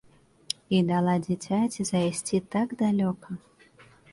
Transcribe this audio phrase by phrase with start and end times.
[0.77, 3.29] І дала дзіцяці зайсці так далёка!